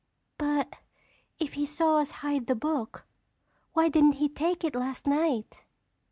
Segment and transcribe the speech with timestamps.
[0.39, 0.77] "But
[1.37, 3.05] if he saw us hide the book,
[3.73, 5.63] why didn't he take it last night?"